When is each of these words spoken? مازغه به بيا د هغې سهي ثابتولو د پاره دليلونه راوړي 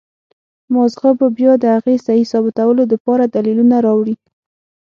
مازغه 0.75 1.09
به 1.19 1.27
بيا 1.37 1.51
د 1.59 1.65
هغې 1.75 1.95
سهي 2.05 2.23
ثابتولو 2.31 2.83
د 2.91 2.93
پاره 3.05 3.25
دليلونه 3.35 3.75
راوړي 3.85 4.15